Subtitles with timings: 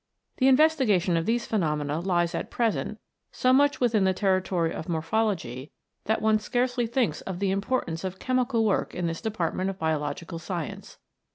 [0.37, 2.97] The investigation of these phenomena lies at present
[3.31, 5.71] so much within the territory of morphology
[6.05, 10.39] that one scarcely thinks of the importance of chemical work in this department of biological
[10.39, 10.97] science.